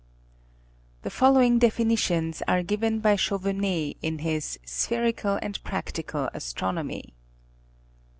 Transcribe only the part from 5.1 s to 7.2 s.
ical and Practical Astronomy.